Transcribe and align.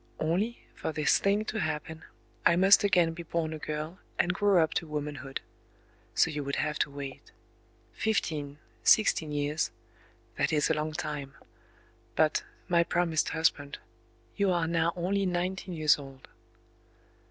Only, 0.19 0.63
for 0.73 0.91
this 0.91 1.19
thing 1.19 1.45
to 1.45 1.59
happen, 1.59 2.03
I 2.43 2.55
must 2.55 2.83
again 2.83 3.13
be 3.13 3.21
born 3.21 3.53
a 3.53 3.59
girl, 3.59 3.99
and 4.17 4.33
grow 4.33 4.63
up 4.63 4.73
to 4.73 4.87
womanhood. 4.87 5.41
So 6.15 6.31
you 6.31 6.43
would 6.43 6.55
have 6.55 6.79
to 6.79 6.89
wait. 6.89 7.31
Fifteen—sixteen 7.93 9.31
years: 9.31 9.69
that 10.37 10.51
is 10.51 10.71
a 10.71 10.73
long 10.73 10.93
time... 10.93 11.35
But, 12.15 12.43
my 12.67 12.83
promised 12.83 13.29
husband, 13.29 13.77
you 14.35 14.49
are 14.49 14.65
now 14.67 14.91
only 14.95 15.27
nineteen 15.27 15.75
years 15.75 15.99
old."... 15.99 16.27